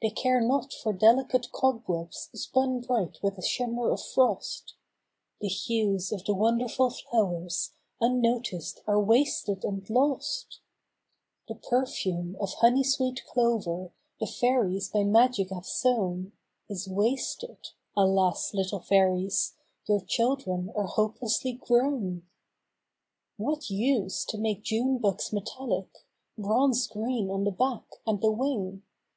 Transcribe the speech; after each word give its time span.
They 0.00 0.10
care 0.10 0.40
not 0.40 0.74
delicate 0.98 1.52
cobwebs 1.52 2.30
spun 2.34 2.80
bright 2.80 3.20
with 3.22 3.38
a 3.38 3.42
shimmer 3.46 3.90
of 3.92 4.04
frost; 4.04 4.74
The 5.40 5.46
hues 5.46 6.10
of 6.10 6.24
the 6.24 6.34
won¬ 6.34 6.58
derful 6.58 6.90
flowers, 6.90 7.70
un¬ 8.02 8.18
noticed, 8.20 8.82
are 8.88 8.96
wast¬ 8.98 9.48
ed 9.48 9.62
and 9.62 9.88
lost; 9.88 10.58
The 11.46 11.54
perfume 11.54 12.36
o 12.40 12.46
f 12.46 12.54
honey 12.54 12.82
sweet 12.82 13.22
clover 13.24 13.92
the 14.18 14.26
fairies 14.26 14.88
by 14.88 15.04
magic 15.04 15.50
have 15.50 15.64
sown 15.66 16.32
Is 16.68 16.88
wasted—alas, 16.88 18.54
little 18.54 18.80
fairies,/ 18.80 19.54
your 19.86 20.00
chil 20.00 20.34
dren 20.34 20.72
are 20.74 20.86
hopelessly 20.88 21.52
grown. 21.52 22.26
What 23.36 23.70
use 23.70 24.24
to 24.24 24.38
make 24.38 24.64
Junebugs 24.64 25.32
metallic, 25.32 25.86
bronze 26.36 26.88
green 26.88 27.30
on 27.30 27.44
the 27.44 27.52
back 27.52 27.84
and 28.04 28.20
the 28.20 28.32
wing. 28.32 28.82